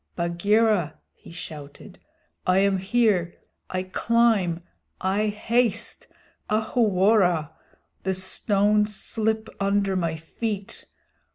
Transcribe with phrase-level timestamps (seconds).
[0.15, 1.99] "Bagheera," he shouted,
[2.47, 3.35] "I am here.
[3.69, 4.63] I climb!
[4.99, 6.07] I haste!
[6.49, 7.47] Ahuwora!
[8.01, 10.87] The stones slip under my feet!